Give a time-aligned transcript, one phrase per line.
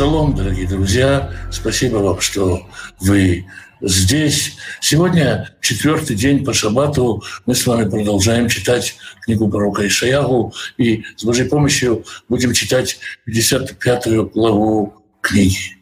[0.00, 1.30] Шалом, дорогие друзья.
[1.52, 2.66] Спасибо вам, что
[3.00, 3.44] вы
[3.82, 4.56] здесь.
[4.80, 7.22] Сегодня четвертый день по шабату.
[7.44, 10.54] Мы с вами продолжаем читать книгу пророка Ишаягу.
[10.78, 15.76] И с Божьей помощью будем читать 55 главу книги.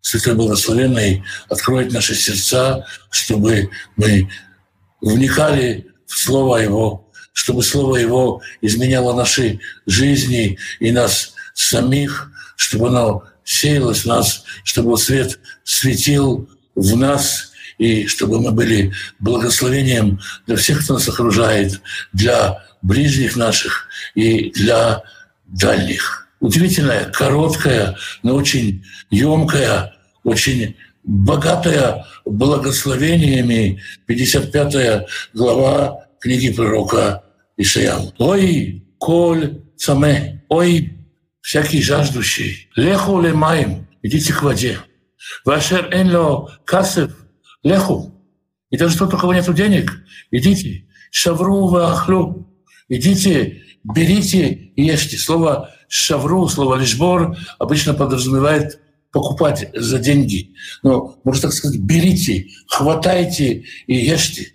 [0.00, 4.28] Святой Благословенный откроет наши сердца, чтобы мы
[5.00, 13.22] вникали в Слово Его, чтобы Слово Его изменяло наши жизни и нас самих, чтобы оно
[13.52, 20.82] сеялось в нас, чтобы свет светил в нас, и чтобы мы были благословением для всех,
[20.84, 21.80] кто нас окружает,
[22.12, 25.02] для ближних наших и для
[25.46, 26.28] дальних.
[26.40, 29.94] Удивительная, короткая, но очень емкая,
[30.24, 37.22] очень богатая благословениями 55 глава книги пророка
[37.56, 38.14] Ишаял.
[38.18, 41.01] «Ой, коль цаме, ой,
[41.42, 44.78] всякий жаждущий, леху лемаем, идите к воде.
[45.44, 47.10] Вашер энло касев,
[47.62, 48.14] леху.
[48.70, 49.92] И даже тот, у кого нет денег,
[50.30, 50.86] идите.
[51.10, 52.48] Шавру вахлю,
[52.88, 55.18] идите, берите и ешьте.
[55.18, 60.54] Слово шавру, слово лишбор обычно подразумевает покупать за деньги.
[60.82, 64.54] Но, можно так сказать, берите, хватайте и ешьте.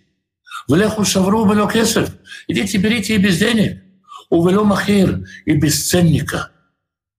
[0.68, 2.10] В леху шавру было кесов.
[2.48, 3.84] Идите, берите и без денег.
[4.30, 6.52] Увелю махир и без ценника–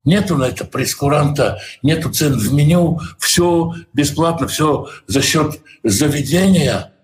[0.09, 6.95] Нету на это прескуранта, нету цен в меню, все бесплатно, все за счет заведения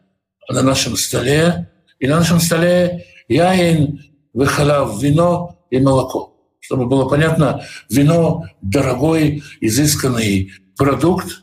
[0.48, 1.70] на нашем столе.
[1.98, 6.34] И на нашем столе яин, выхалав, вино и молоко.
[6.60, 11.42] Чтобы было понятно, вино– дорогой, изысканный продукт.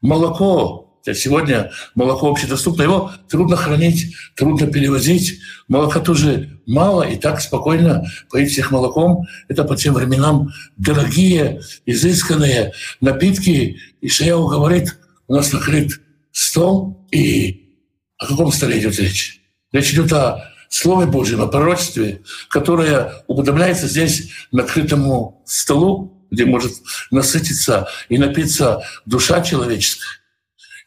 [0.00, 5.40] Молоко Сегодня молоко общедоступно, его трудно хранить, трудно перевозить.
[5.68, 9.26] Молока тоже мало, и так спокойно поить всех молоком.
[9.48, 13.78] Это по тем временам дорогие, изысканные напитки.
[14.00, 16.00] И Шаяу говорит, у нас накрыт
[16.32, 17.74] стол, и
[18.18, 19.40] о каком столе идет речь?
[19.72, 26.72] Речь идет о Слове Божьем, о пророчестве, которое уподобляется здесь накрытому столу, где может
[27.10, 30.17] насытиться и напиться душа человеческая.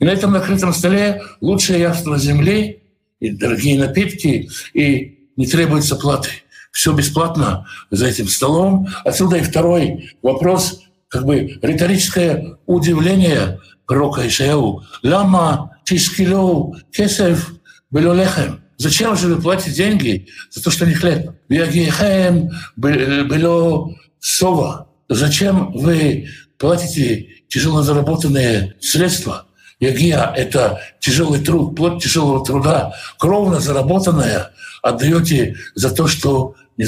[0.02, 2.82] И на этом накрытом столе лучшее явство земли
[3.20, 6.30] и дорогие напитки, и не требуется платы.
[6.72, 8.88] Все бесплатно за этим столом.
[9.06, 14.82] Отсюда и второй вопрос, как бы риторическое удивление пророка Ишаяу.
[15.04, 17.54] «Лама тишкилю кесев
[17.92, 18.62] белолехем».
[18.78, 21.32] Зачем же вы платите деньги за то, что не хлеб?
[21.48, 24.88] «Вягихем бело сова».
[25.10, 29.46] Зачем вы платите тяжело заработанные средства–
[29.82, 36.86] Ягия– это тяжелый труд, плод тяжелого труда, кровно заработанное отдаете за то, что не,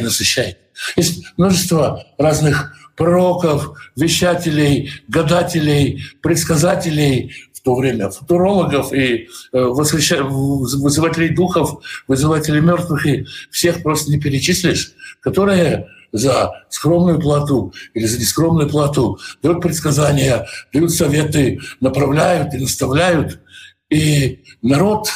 [0.00, 0.58] насыщает.
[0.96, 11.80] Есть множество разных пророков, вещателей, гадателей, предсказателей в то время, футурологов и э, вызывателей духов,
[12.08, 19.18] вызывателей мертвых, и всех просто не перечислишь, которые за скромную плату или за нескромную плату,
[19.42, 23.40] дают предсказания, дают советы, направляют и наставляют.
[23.90, 25.08] И народ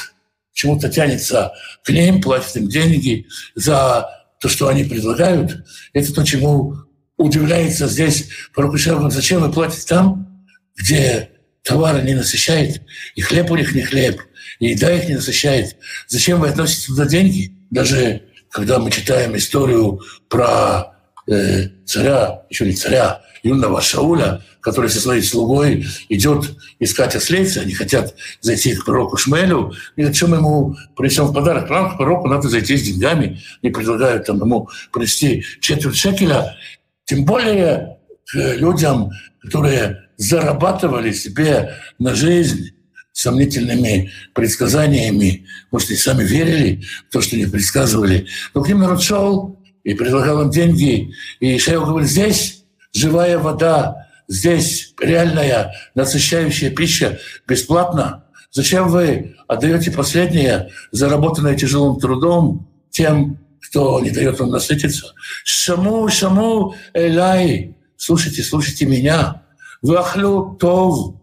[0.53, 1.53] чему-то тянется
[1.85, 4.09] к ним, платит им деньги за
[4.41, 5.65] то, что они предлагают.
[5.93, 6.75] Это то, чему
[7.17, 10.45] удивляется здесь пророк зачем вы платите там,
[10.77, 11.31] где
[11.63, 12.83] товары не насыщает,
[13.15, 14.21] и хлеб у них не хлеб,
[14.61, 15.77] и еда их не насыщает.
[16.07, 17.53] Зачем вы относите туда деньги?
[17.71, 18.23] Даже
[18.57, 20.01] когда мы читаем историю
[20.31, 20.95] про
[21.29, 27.75] э, царя, еще не царя, юного Шауля, который со своей слугой идет искать ослейца, они
[27.75, 31.69] хотят зайти к пророку Шмелю, и зачем ему принесем в подарок?
[31.69, 36.57] Прямо к пророку надо зайти с деньгами, не предлагают там ему принести четверть шекеля,
[37.05, 39.11] тем более к людям,
[39.43, 42.71] которые зарабатывали себе на жизнь
[43.17, 48.27] сомнительными предсказаниями, может, и сами верили в то, что они предсказывали.
[48.53, 51.15] Но к ним народ шел и предлагал им деньги.
[51.41, 57.19] И Ишайя говорит, здесь живая вода, здесь реальная насыщающая пища
[57.49, 58.25] бесплатно.
[58.51, 65.15] Зачем вы отдаете последнее, заработанное тяжелым трудом, тем, кто не дает вам насытиться?
[65.43, 67.77] Шаму, шаму, элай.
[67.97, 69.43] Слушайте, слушайте меня.
[69.81, 71.15] Вахлю тов.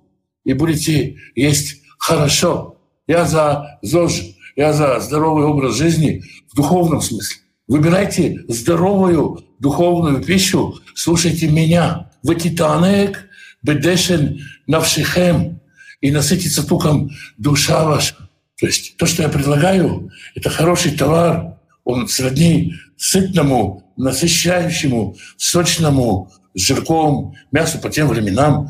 [0.44, 2.76] И будете есть хорошо.
[3.08, 4.22] Я за ЗОЖ,
[4.56, 6.22] я за здоровый образ жизни
[6.52, 7.38] в духовном смысле.
[7.68, 12.12] Выбирайте здоровую духовную пищу, слушайте меня.
[12.22, 13.30] Ватитанек
[13.62, 15.62] бедешен навшихем
[16.02, 18.16] и насытится туком душа ваша.
[18.60, 26.62] То есть то, что я предлагаю, это хороший товар, он сродни сытному, насыщающему, сочному с
[26.62, 28.68] жирком, мясо по тем временам,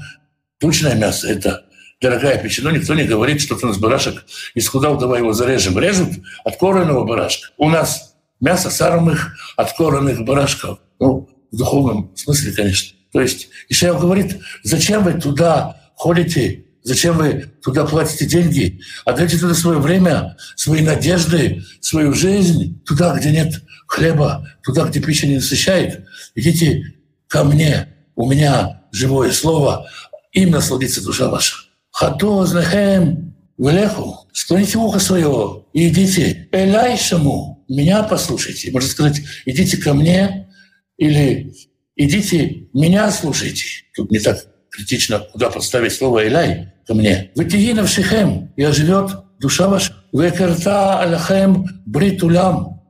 [0.59, 1.65] тучное мясо– это
[2.03, 2.61] дорогая пища.
[2.63, 5.79] Но никто не говорит, что у нас барашек исхудал, давай его зарежем.
[5.79, 6.09] Режут
[6.43, 7.49] откормленного барашка.
[7.57, 10.79] У нас мясо самых откормленных барашков.
[10.99, 12.97] Ну, в духовном смысле, конечно.
[13.13, 19.53] То есть Ишаял говорит, зачем вы туда ходите, зачем вы туда платите деньги, отдайте туда
[19.53, 26.05] свое время, свои надежды, свою жизнь, туда, где нет хлеба, туда, где пища не насыщает.
[26.35, 26.95] Идите
[27.27, 29.87] ко мне, у меня живое слово,
[30.33, 31.55] им насладится душа ваша.
[31.93, 38.71] Хато знахем влеху, склоните ухо свое и идите элайшему, меня послушайте.
[38.71, 40.49] Можно сказать, идите ко мне
[40.97, 41.53] или
[41.95, 43.63] идите меня слушайте.
[43.95, 44.39] Тут не так
[44.71, 47.31] критично, куда подставить слово «элай» ко мне.
[47.35, 49.93] «Вытигина в шихем» и оживет душа ваша.
[50.11, 52.81] «Векарта алахем бритулям»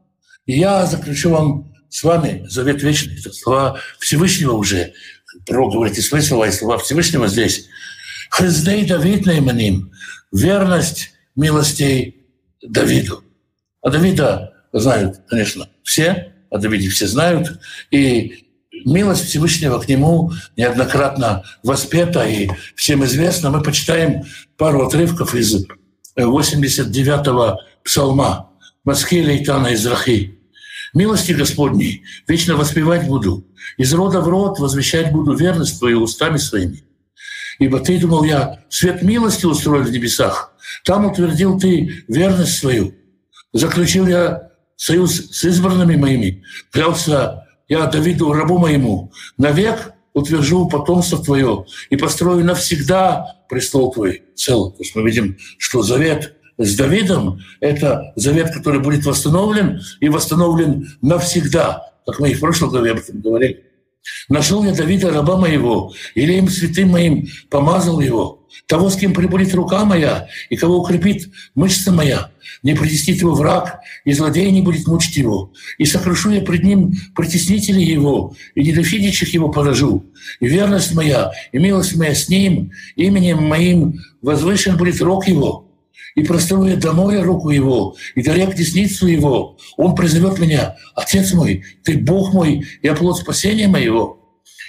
[0.45, 3.19] я заключу вам с вами завет вечный.
[3.19, 4.93] Это слова Всевышнего уже.
[5.45, 7.67] Пророк говорит и свои слова, и слова Всевышнего здесь.
[8.35, 9.91] Хездей Давид наиманим.
[10.31, 12.25] Верность милостей
[12.61, 13.23] Давиду.
[13.81, 17.59] А Давида знают, конечно, все, о Давиде все знают.
[17.91, 18.47] И
[18.85, 23.51] милость Всевышнего к нему неоднократно воспета, и всем известно.
[23.51, 24.23] Мы почитаем
[24.57, 25.65] пару отрывков из
[26.17, 28.49] 89-го псалма
[28.83, 30.39] «Маски лейтана Израхи».
[30.93, 33.45] «Милости Господней вечно воспевать буду,
[33.77, 36.83] из рода в род возвещать буду верность Твою устами своими.
[37.59, 40.53] Ибо Ты, думал я, свет милости устроил в небесах,
[40.83, 42.93] там утвердил Ты верность свою.
[43.51, 51.65] Заключил я союз с избранными моими, клялся я Давиду, рабу моему, навек утвержу потомство твое
[51.89, 54.71] и построю навсегда престол твой цел.
[54.71, 60.97] То есть мы видим, что завет с Давидом— это завет, который будет восстановлен и восстановлен
[61.01, 63.65] навсегда, как мы и в прошлом главе об этом говорили.
[64.29, 69.85] Нашел я Давида, раба моего, или святым моим помазал его, того, с кем прибудет рука
[69.85, 72.31] моя, и кого укрепит мышца моя.
[72.61, 75.51] Не притеснит его враг, и злодей не будет мучить его.
[75.77, 80.05] И сокрушу я пред ним притеснителей его, и недофидящих его поражу.
[80.39, 85.72] И верность моя, и милость моя с ним, именем моим возвышен будет рог его
[86.15, 89.57] и прострою до моря руку его, и до рек десницу его.
[89.77, 94.19] Он призовет меня, Отец мой, Ты Бог мой, я плод спасения моего.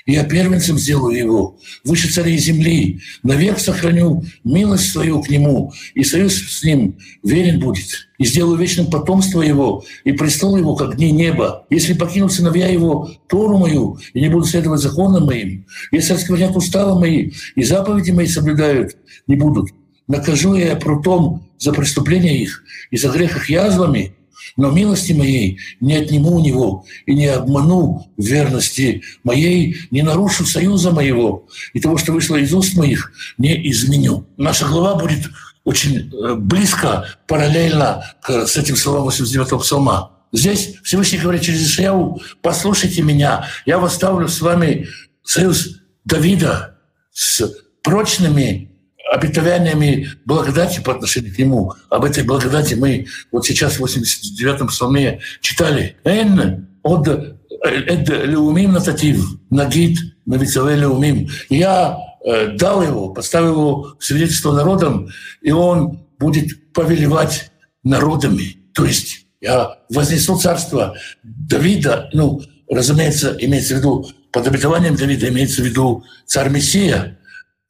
[0.06, 6.34] Я первенцем сделаю его, выше царей земли, навек сохраню милость свою к нему, и союз
[6.34, 8.10] с ним верен будет.
[8.18, 11.66] И сделаю вечным потомство его, и престол его, как дни неба.
[11.70, 17.00] Если покинут сыновья его Тору мою, и не будут следовать законам моим, если осквернят уставы
[17.00, 18.96] мои, и заповеди мои соблюдают,
[19.26, 19.70] не будут,
[20.06, 24.14] накажу я прутом за преступления их и за грех их язвами,
[24.56, 30.90] но милости моей не отниму у него и не обману верности моей, не нарушу союза
[30.90, 34.26] моего и того, что вышло из уст моих, не изменю.
[34.36, 35.30] Наша глава будет
[35.64, 40.10] очень э, близко, параллельно с этим словом 89-го псалма.
[40.30, 44.88] Здесь Всевышний говорит через Ишаяу, послушайте меня, я восставлю с вами
[45.22, 46.78] союз Давида
[47.12, 47.50] с
[47.82, 48.73] прочными
[49.12, 51.72] обетованиями благодати по отношению к Нему.
[51.90, 55.96] Об этой благодати мы вот сейчас в 89-м псалме читали.
[56.04, 61.28] «Эн от эд леумим нататив, нагид навицаве леумим».
[61.48, 65.08] Я э, дал его, поставил его в свидетельство народам,
[65.42, 67.50] и он будет повелевать
[67.82, 68.56] народами.
[68.74, 75.62] То есть я вознесу царство Давида, ну, разумеется, имеется в виду, под обетованием Давида имеется
[75.62, 77.18] в виду царь Мессия,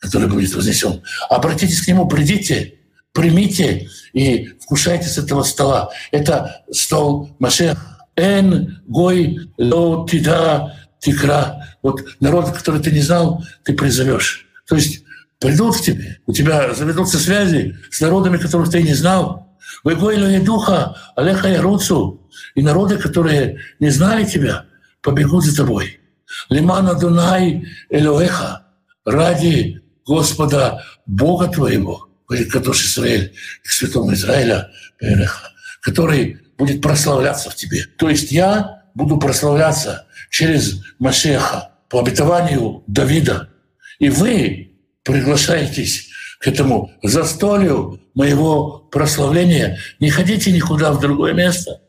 [0.05, 1.03] который будет вознесен.
[1.31, 2.75] Обратитесь к нему, придите,
[3.13, 5.91] примите и вкушайте с этого стола.
[6.13, 7.79] Это стол Машех.
[8.17, 11.77] Эн гой ло тида тикра.
[11.83, 14.47] Вот народ, который ты не знал, ты призовешь.
[14.69, 15.03] То есть
[15.41, 19.57] придут к тебе, у тебя заведутся связи с народами, которых ты не знал.
[19.83, 22.21] Вы гой духа, алеха яруцу.
[22.55, 24.67] И народы, которые не знали тебя,
[25.03, 26.01] побегут за тобой.
[26.51, 28.67] Лимана Дунай Элоэха
[29.05, 34.71] ради Господа Бога твоего, говорит Кадош Израиль, к святому Израиля,
[35.81, 37.85] который будет прославляться в тебе.
[37.99, 43.51] То есть я буду прославляться через Машеха по обетованию Давида.
[43.99, 49.79] И вы приглашаетесь к этому застолью моего прославления.
[50.01, 51.81] Не ходите никуда в другое место.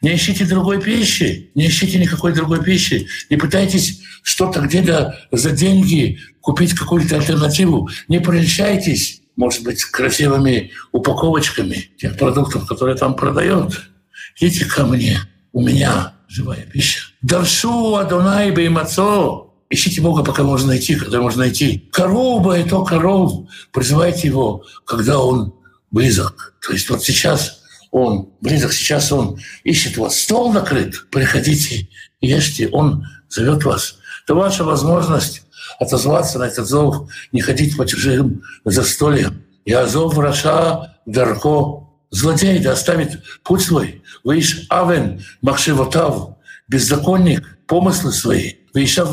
[0.00, 3.06] Не ищите другой пищи, не ищите никакой другой пищи.
[3.30, 7.88] Не пытайтесь что-то где-то за деньги купить какую-то альтернативу.
[8.08, 13.80] Не прельщайтесь, может быть, красивыми упаковочками тех продуктов, которые там продают.
[14.40, 15.20] Идите ко мне,
[15.52, 17.02] у меня живая пища.
[17.22, 21.88] Даршу Адонай Беймацо, ищите Бога, пока можно найти, когда можно найти.
[21.92, 23.48] Корова– это коров.
[23.72, 25.54] Призывайте его, когда он
[25.90, 26.54] близок.
[26.66, 27.61] То есть вот сейчас
[27.92, 30.18] он близок, сейчас он ищет вас.
[30.18, 31.88] Стол накрыт, приходите,
[32.20, 33.98] ешьте, он зовет вас.
[34.24, 35.42] Это ваша возможность
[35.78, 39.42] отозваться на этот зов, не ходить по чужим застольям.
[39.64, 41.86] Я зов враша дарко.
[42.10, 44.02] Злодей да оставит путь свой.
[44.24, 46.36] Выиш авен махшивотав,
[46.68, 48.54] беззаконник, помыслы свои.
[48.74, 49.12] Выишав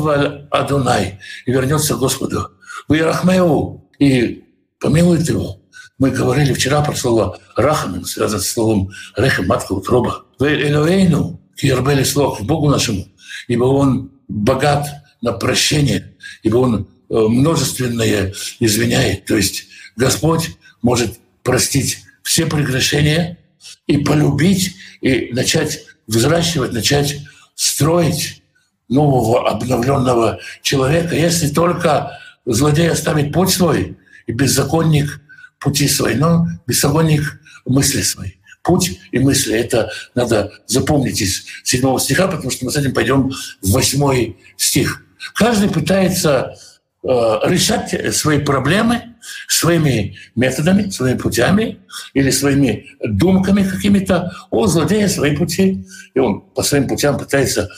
[0.50, 2.50] Адонай, и вернется к Господу.
[2.88, 4.44] Вы Рахмеу, и
[4.78, 5.59] помилует его.
[6.00, 10.24] Мы говорили вчера про слово «рахамин», связанное с словом «рехем», «матка», «утроба».
[10.38, 13.06] «Вы Элоэйну», «киербели слов» Богу нашему,
[13.48, 14.88] ибо Он богат
[15.20, 19.26] на прощение, ибо Он э, множественное извиняет.
[19.26, 23.36] То есть Господь может простить все прегрешения
[23.86, 27.18] и полюбить, и начать взращивать, начать
[27.54, 28.42] строить
[28.88, 35.20] нового обновленного человека, если только злодей оставит путь свой, и беззаконник
[35.60, 38.32] пути свои, но беззаконник мысли свои.
[38.62, 39.54] Путь и мысли.
[39.54, 45.02] Это надо запомнить из седьмого стиха, потому что мы с этим пойдем в восьмой стих.
[45.34, 46.54] Каждый пытается
[47.02, 49.10] э, решать свои проблемы
[49.48, 51.78] своими методами, своими путями
[52.14, 54.32] или своими думками какими-то.
[54.50, 55.84] О, злодея свои пути.
[56.14, 57.68] И он по своим путям пытается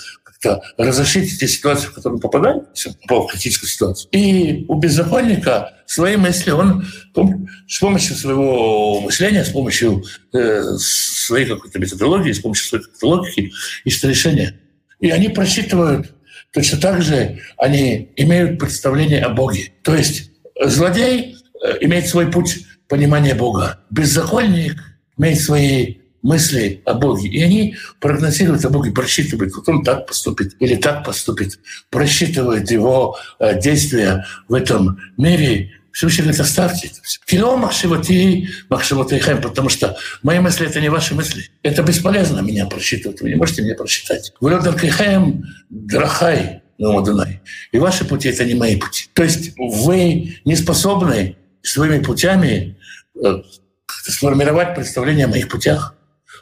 [0.43, 4.11] как-то разрешить эти ситуации, в которые попал в критическую ситуацию.
[4.13, 6.87] И у беззаконника свои мысли он
[7.67, 13.53] с помощью своего мышления, с помощью э, своей какой-то методологии, с помощью своей логики
[13.85, 14.59] ищет решения.
[15.01, 16.13] И они просчитывают
[16.53, 19.73] точно так же, они имеют представление о Боге.
[19.83, 20.31] То есть
[20.61, 23.81] злодей э, имеет свой путь понимания Бога.
[23.91, 24.77] Беззаконник
[25.17, 27.29] имеет свои мысли о Боге.
[27.29, 31.59] И они прогнозируют о Боге, просчитывают, вот он так поступит или так поступит,
[31.91, 35.73] просчитывают его э, действия в этом мире.
[35.93, 37.21] Всевышний говорит, оставьте это все.
[37.27, 41.51] Кило махшивати, махшиватейхем, потому что мои мысли— это не ваши мысли.
[41.63, 43.21] Это бесполезно меня просчитывать.
[43.21, 44.33] Вы не можете меня просчитать.
[44.41, 46.63] Влёдан кайхем драхай,
[47.73, 49.09] и ваши пути— это не мои пути.
[49.13, 52.77] То есть вы не способны своими путями
[53.23, 53.43] э,
[53.87, 55.95] сформировать представление о моих путях.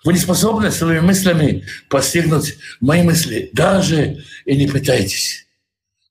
[0.05, 3.51] Вы не способны своими мыслями постигнуть мои мысли.
[3.53, 5.47] Даже и не пытайтесь.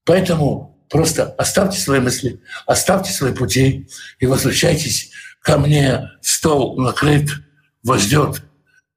[0.06, 3.88] Поэтому просто оставьте свои мысли, оставьте свои пути
[4.20, 6.10] и возвращайтесь ко мне.
[6.22, 7.30] Стол накрыт,
[7.84, 8.44] вас ждет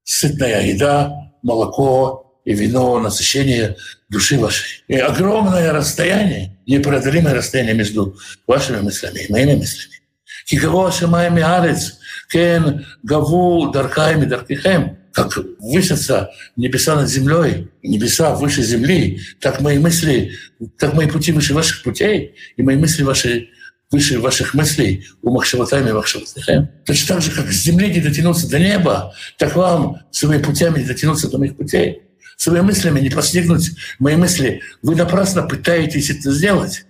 [0.04, 1.12] сытная еда,
[1.42, 3.76] молоко и вино, насыщение
[4.08, 4.84] души вашей.
[4.88, 10.00] И огромное расстояние, непреодолимое расстояние между вашими мыслями и моими мыслями.
[10.46, 11.98] Кикаво Шамаями Арец,
[12.32, 20.32] Кен Гаву Даркаеми Даркихем, как высятся небеса над землей, небеса выше земли, так мои мысли,
[20.78, 23.50] так мои пути выше ваших путей, и мои мысли ваши
[23.90, 26.70] выше ваших мыслей у Махшаватами и Махшаватахем.
[26.86, 30.86] Точно так же, как с земли не дотянуться до неба, так вам своими путями не
[30.86, 32.00] дотянуться до моих путей.
[32.38, 34.62] Своими мыслями не постигнуть мои мысли.
[34.80, 36.86] Вы напрасно пытаетесь это сделать.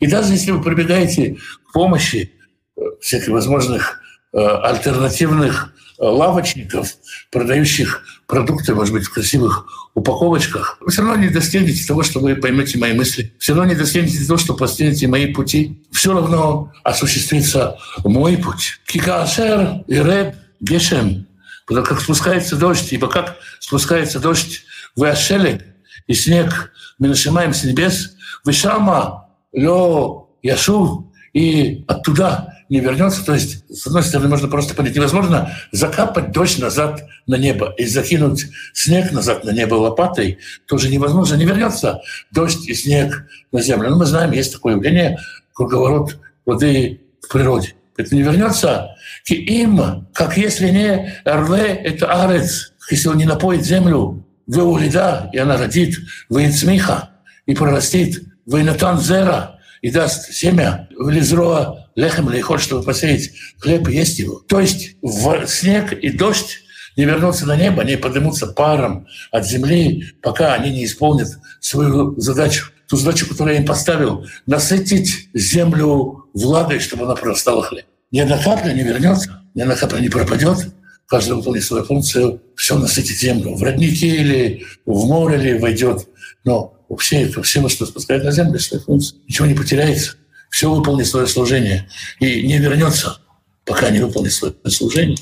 [0.00, 1.36] И даже если вы прибегаете
[1.68, 2.32] к помощи
[2.76, 3.97] э, всяких возможных
[4.36, 6.94] альтернативных э, лавочников,
[7.30, 12.36] продающих продукты, может быть, в красивых упаковочках, вы все равно не достигнете того, что вы
[12.36, 13.34] поймете мои мысли.
[13.38, 15.82] Все равно не достигнете того, что постигнете мои пути.
[15.92, 18.80] Все равно осуществится мой путь.
[18.86, 21.26] Кикаашер и Реб Гешем.
[21.66, 24.64] Потому как спускается дождь, ибо как спускается дождь
[24.96, 25.74] в Ашеле,
[26.06, 33.24] и снег мы нашимаем с небес, Вишама, Лё, Яшув, и оттуда не вернется.
[33.24, 37.86] То есть, с одной стороны, можно просто понять, невозможно закапать дождь назад на небо и
[37.86, 43.90] закинуть снег назад на небо лопатой, тоже невозможно, не вернется дождь и снег на землю.
[43.90, 45.18] Но мы знаем, есть такое явление,
[45.52, 47.74] круговорот воды в природе.
[47.96, 48.94] Это не вернется
[49.26, 55.30] к им, как если не рве, это арец, если он не напоит землю, вы улида,
[55.32, 55.98] и она родит,
[56.28, 57.10] вы цмиха,
[57.44, 63.88] и прорастит, вы натан зера, и даст семя, в лизроа лехем лейхот, чтобы посеять хлеб
[63.88, 64.38] и есть его.
[64.46, 66.60] То есть в снег и дождь
[66.96, 71.28] не вернутся на небо, они поднимутся паром от земли, пока они не исполнят
[71.60, 77.86] свою задачу, ту задачу, которую я им поставил, насытить землю влагой, чтобы она прорастала хлеб.
[78.12, 80.72] Ни одна капля не вернется, ни одна капля не пропадет,
[81.08, 83.56] каждый выполнит свою функцию, все насытить землю.
[83.56, 86.06] В родники или в море ли войдет,
[86.44, 89.16] но вообще это все, что спускает на землю, свои функции.
[89.26, 90.17] Ничего не потеряется
[90.50, 91.88] все выполнит свое служение
[92.20, 93.20] и не вернется,
[93.64, 95.18] пока не выполнит свое служение.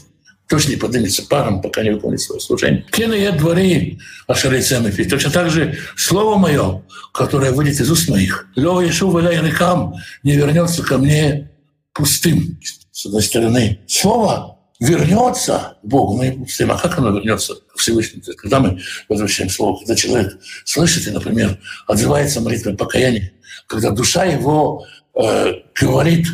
[0.48, 2.84] тоже не поднимется паром, пока не выполнит свое служение.
[2.92, 8.48] Кена я дворы ашарицем и Точно так же слово мое, которое выйдет из уст моих,
[8.54, 11.50] лё ешу рекам, не вернется ко мне
[11.92, 12.58] пустым.
[12.92, 16.72] С одной стороны, слово вернется Богу, мы пустым.
[16.72, 18.22] А как оно вернется Всевышнему?
[18.36, 23.32] Когда мы возвращаем слово, когда человек слышит и, например, отзывается молитвой покаяния,
[23.66, 24.84] когда душа его
[25.20, 26.26] э, говорит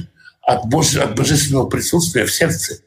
[0.43, 2.79] от, Божьего, от божественного присутствия в сердце,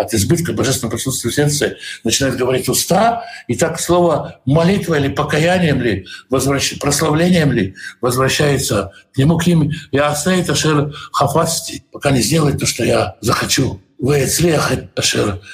[0.00, 5.80] от избытка божественного присутствия в сердце начинает говорить уста, и так слово молитва или покаянием
[5.82, 6.78] ли, возвращ...
[6.78, 9.70] прославлением ли возвращается к нему, к ним.
[9.92, 13.80] Я оставит ашер хафасти, пока не сделает то, что я захочу.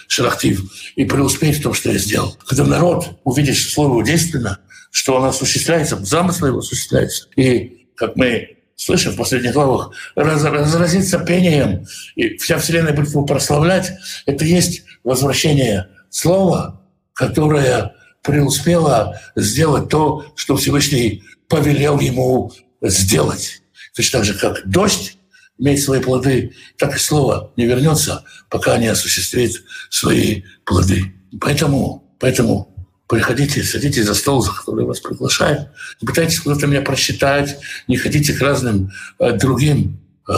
[0.06, 0.62] Шерахтив
[0.94, 2.36] и преуспеть в том, что я сделал.
[2.46, 4.60] Когда народ увидит, слово действенно,
[4.92, 7.26] что оно осуществляется, замысл его осуществляется.
[7.34, 13.24] И как мы слышим в последних главах, раз, разразится пением, и вся Вселенная будет его
[13.24, 13.92] прославлять,
[14.26, 16.82] это есть возвращение слова,
[17.14, 22.52] которое преуспело сделать то, что Всевышний повелел ему
[22.82, 23.62] сделать.
[23.94, 25.16] Точно так же, как дождь
[25.58, 31.14] имеет свои плоды, так и слово не вернется, пока не осуществит свои плоды.
[31.40, 32.75] Поэтому, поэтому
[33.08, 35.68] Приходите, садитесь за стол, за который вас приглашают.
[36.00, 40.32] Пытайтесь куда-то меня просчитать, не ходите к разным э, другим э,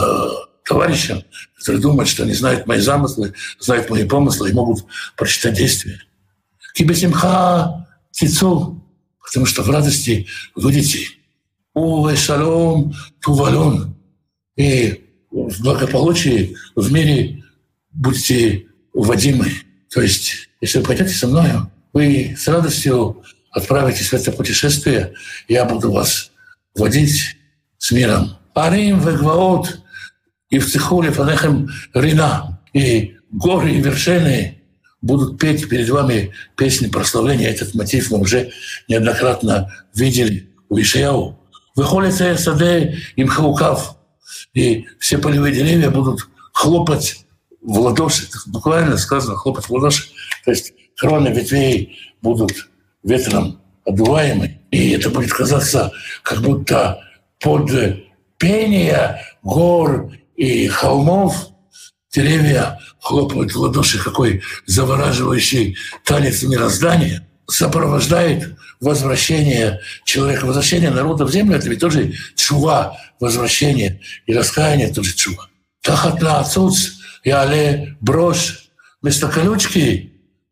[0.65, 1.23] товарищам,
[1.57, 4.85] которые думают, что они знают мои замыслы, знают мои помыслы и могут
[5.17, 5.99] прочитать действия.
[6.75, 8.83] Кибесимха тицу,
[9.23, 10.99] потому что в радости будете.
[11.73, 13.95] Уве шалом тувалон.
[14.55, 17.43] И в благополучии в мире
[17.91, 19.51] будете вводимы.
[19.89, 25.13] То есть, если вы пойдете со мною, вы с радостью отправитесь в это путешествие,
[25.47, 26.31] я буду вас
[26.75, 27.37] водить
[27.77, 28.37] с миром.
[28.55, 29.79] Арим вегваот
[30.49, 34.61] и в цехуле фанехем рина, и горы и вершины
[35.01, 37.49] будут петь перед вами песни прославления.
[37.49, 38.51] Этот мотив мы уже
[38.87, 41.39] неоднократно видели у Ишаяу.
[41.75, 43.97] Выходит саде им хаукав,
[44.53, 47.25] и все полевые деревья будут хлопать
[47.61, 50.09] в ладоши, буквально сказано, хлопать в ладоши.
[50.43, 52.69] То есть кроны ветвей будут
[53.03, 55.91] ветром одуваемы, и это будет казаться
[56.23, 57.01] как будто
[57.39, 57.71] под
[58.37, 61.47] пение гор и холмов.
[62.11, 71.57] Деревья хлопают в ладоши, какой завораживающий танец мироздания сопровождает возвращение человека, возвращение народа в землю,
[71.57, 75.49] это ведь тоже чува, возвращение и раскаяние тоже чува.
[75.81, 78.65] Тахат на отцуц и але брошь.
[79.01, 80.08] Вместо колючки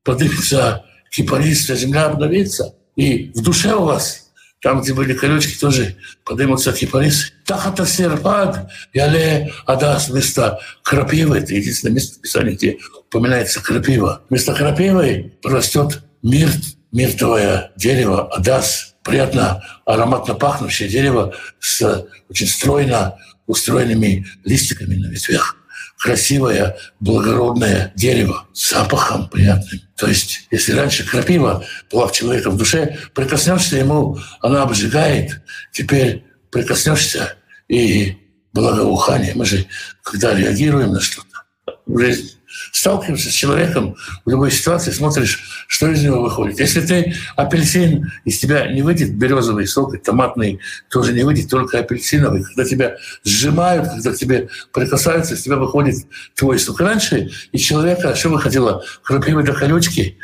[0.07, 2.73] поднимется кипарис, земля обновится.
[2.95, 7.33] И в душе у вас, там, где были колючки, тоже поднимутся кипарисы.
[7.45, 14.21] Тахата серпад, яле адас, вместо крапивы, это единственное место Писания, где упоминается крапива.
[14.29, 24.25] Вместо крапивы растет мирт, миртовое дерево, адас, приятно ароматно пахнущее дерево с очень стройно устроенными
[24.45, 25.57] листиками на ветвях
[25.97, 29.81] красивое, благородное дерево с запахом приятным.
[29.95, 36.23] То есть, если раньше крапива была в человека в душе, прикоснешься ему, она обжигает, теперь
[36.51, 37.33] прикоснешься
[37.67, 38.17] и
[38.53, 39.33] благоухание.
[39.35, 39.65] Мы же,
[40.03, 41.26] когда реагируем на что-то
[41.87, 42.31] жизни,
[42.71, 46.59] сталкиваешься с человеком в любой ситуации, смотришь, что из него выходит.
[46.59, 51.79] Если ты апельсин, из тебя не выйдет березовый сок, и томатный тоже не выйдет, только
[51.79, 52.43] апельсиновый.
[52.43, 56.79] Когда тебя сжимают, когда к тебе прикасаются, из тебя выходит твой сок.
[56.79, 58.83] Раньше из человека что выходило?
[59.03, 60.17] Крапивы до колючки.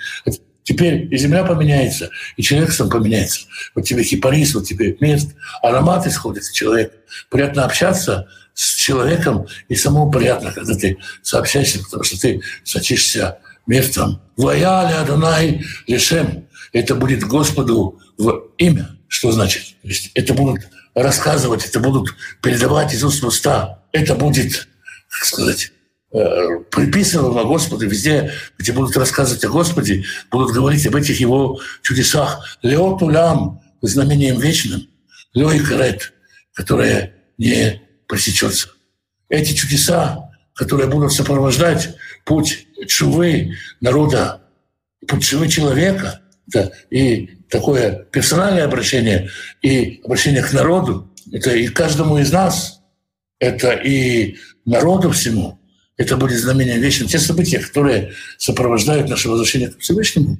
[0.63, 3.41] Теперь и земля поменяется, и человек сам поменяется.
[3.75, 6.93] Вот тебе кипарис, вот тебе мест, аромат исходит из человека.
[7.29, 14.21] Приятно общаться— с человеком, и самому приятно, когда ты сообщаешься, потому что ты сочишься мертвым.
[14.37, 18.97] «Ваяля Адонай Лешем»— это будет Господу в имя.
[19.07, 19.75] Что значит?
[19.81, 20.61] То есть это будут
[20.95, 23.83] рассказывать, это будут передавать из уст в уста.
[23.91, 24.67] Это будет,
[25.07, 25.71] как сказать,
[26.11, 32.57] э, приписываемо Господу везде, где будут рассказывать о Господе, будут говорить об этих Его чудесах.
[32.63, 34.87] Леотулям, знамением вечным,
[35.33, 36.13] Леой Карет,
[36.53, 37.82] которое не
[38.13, 38.69] пресечется.
[39.27, 41.95] Эти чудеса, которые будут сопровождать
[42.25, 44.43] путь чувы народа,
[45.07, 49.31] путь чувы человека, да, и такое персональное обращение,
[49.63, 52.81] и обращение к народу, это и каждому из нас,
[53.39, 55.59] это и народу всему,
[55.97, 57.07] это будет знамением вечным.
[57.07, 60.37] Те события, которые сопровождают наше возвращение к Всевышнему,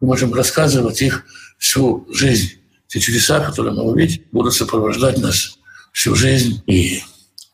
[0.00, 1.24] мы можем рассказывать их
[1.58, 2.54] всю жизнь.
[2.88, 5.58] Те чудеса, которые мы увидим, будут сопровождать нас
[5.92, 6.62] всю жизнь.
[6.66, 7.02] И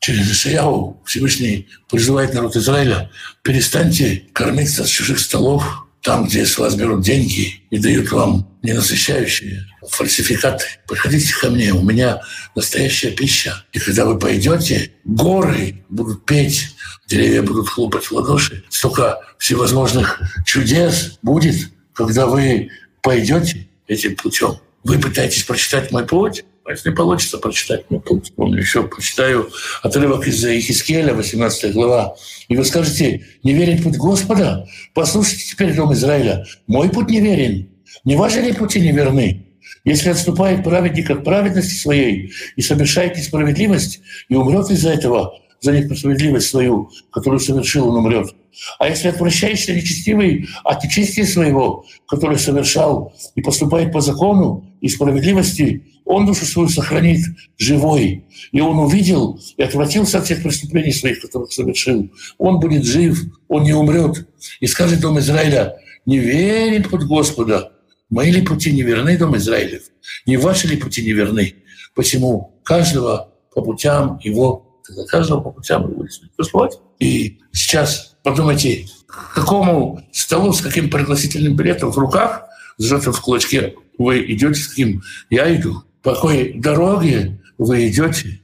[0.01, 3.11] через Ишаяу Всевышний призывает народ Израиля,
[3.43, 9.67] перестаньте кормиться с чужих столов, там, где с вас берут деньги и дают вам ненасыщающие
[9.91, 10.65] фальсификаты.
[10.87, 12.23] Приходите ко мне, у меня
[12.55, 13.65] настоящая пища.
[13.73, 16.75] И когда вы пойдете, горы будут петь,
[17.09, 18.65] деревья будут хлопать в ладоши.
[18.71, 22.71] Столько всевозможных чудес будет, когда вы
[23.03, 24.59] пойдете этим путем.
[24.85, 29.51] Вы пытаетесь прочитать мой путь, если получится прочитать мой путь, помню, еще прочитаю
[29.83, 32.15] отрывок из Ихискеля, 18 глава.
[32.49, 34.67] И вы скажете, не верен путь Господа?
[34.95, 37.71] Послушайте теперь, дом Израиля, мой путь неверен.
[38.05, 39.47] Не ваши ли пути неверны?
[39.85, 46.49] Если отступает праведник от праведности своей и совершает несправедливость, и умрет из-за этого, за несправедливость
[46.49, 48.35] свою, которую совершил, он умрет.
[48.79, 55.85] А если отвращаешься нечестивый от нечестия своего, который совершал и поступает по закону и справедливости,
[56.05, 57.21] он душу свою сохранит
[57.59, 58.25] живой.
[58.53, 62.11] И он увидел и отвратился от всех преступлений своих, которых совершил.
[62.39, 63.19] Он будет жив,
[63.49, 64.27] он не умрет.
[64.61, 67.73] И скажет Дом Израиля, не верен под Господа,
[68.11, 69.83] Мои ли пути не верны, дом Израилев?
[70.25, 71.57] Не ваши ли пути не верны?
[71.95, 72.59] Почему?
[72.65, 74.68] Каждого по путям его,
[75.09, 76.05] каждого по путям его
[76.37, 76.73] Господь.
[76.99, 82.45] И сейчас подумайте, к какому столу, с каким пригласительным билетом в руках,
[82.79, 85.83] сжатым в кулачке, вы идете с каким я иду.
[86.03, 88.41] По какой дороге вы идете?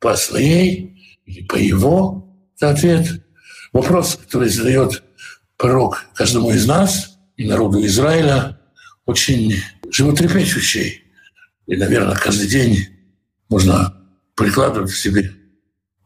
[0.00, 2.28] По своей или по его?
[2.60, 3.24] Ответ.
[3.72, 5.02] Вопрос, который задает
[5.56, 8.58] пророк каждому из нас и народу Израиля–
[9.06, 9.54] очень
[9.90, 11.02] животрепещущий.
[11.66, 12.88] И, наверное, каждый день
[13.48, 13.94] можно
[14.34, 15.32] прикладывать к себе,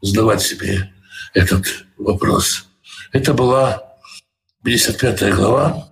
[0.01, 0.93] задавать себе
[1.33, 2.65] этот вопрос.
[3.11, 3.83] Это была
[4.63, 5.91] 55 глава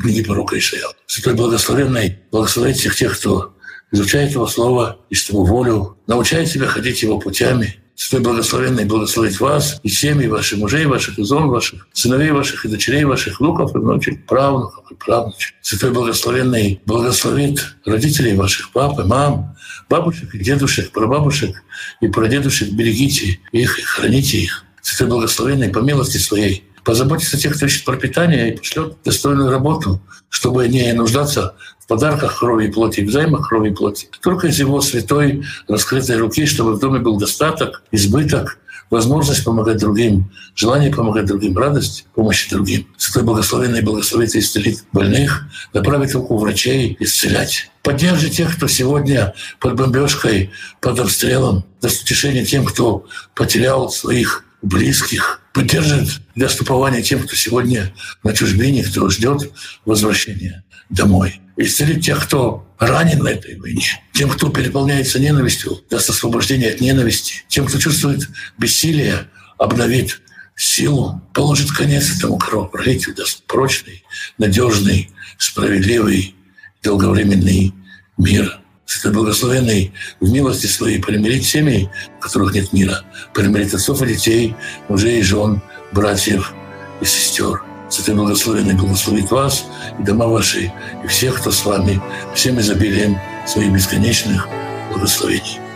[0.00, 0.92] книги пророка Ишаял.
[1.06, 3.56] Святой Благословенный благословит всех тех, кто
[3.92, 9.80] изучает Его Слово, ищет Его волю, научает себя ходить Его путями– Святой Благословенный благословить вас
[9.82, 13.78] и семьи ваших мужей ваших, и зон ваших, сыновей ваших, и дочерей ваших, внуков и
[13.78, 15.54] внучек, правнуков и правнучек.
[15.62, 19.56] Святой Благословенный благословит родителей ваших, пап и мам,
[19.90, 21.64] бабушек и дедушек, прабабушек
[22.00, 22.70] и прадедушек.
[22.70, 24.64] Берегите их и храните их.
[24.80, 30.00] Святой Благословенный по милости своей позаботиться о тех, кто ищет пропитание, и пошлет достойную работу,
[30.30, 31.54] чтобы не нуждаться
[31.86, 34.08] подарках крови и плоти, в займах крови и плоти.
[34.22, 40.30] Только из его святой раскрытой руки, чтобы в доме был достаток, избыток, возможность помогать другим,
[40.54, 42.86] желание помогать другим, радость помощи другим.
[42.96, 47.70] Святой Благословенный благословит и исцелит больных, направит руку врачей исцелять.
[47.82, 55.40] Поддержит тех, кто сегодня под бомбежкой, под обстрелом, даст утешение тем, кто потерял своих близких,
[55.52, 59.52] поддержит для ступования тем, кто сегодня на чужбине, кто ждет
[59.84, 66.70] возвращения домой исцелить тех, кто ранен на этой войне, тем, кто переполняется ненавистью, даст освобождение
[66.70, 70.20] от ненависти, тем, кто чувствует бессилие, обновит
[70.54, 74.04] силу, положит конец этому кровопролитию, даст прочный,
[74.38, 76.34] надежный, справедливый,
[76.82, 77.74] долговременный
[78.16, 78.60] мир.
[78.88, 84.56] Святой Благословенный в милости своей примирить семьи, в которых нет мира, примирить отцов и детей,
[84.88, 86.52] мужей и жен, братьев
[87.00, 89.64] и сестер– Святой Благословенный благословит вас
[89.98, 90.72] и дома ваши,
[91.02, 92.00] и всех, кто с вами,
[92.34, 94.46] всем изобилием своих бесконечных
[94.92, 95.67] благословений.